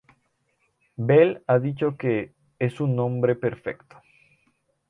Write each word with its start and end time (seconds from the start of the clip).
Bell 0.97 1.43
ha 1.45 1.59
dicho 1.59 1.95
que 1.95 2.33
“es 2.57 2.81
un 2.81 2.95
nombre 2.95 3.35
perfecto. 3.35 3.97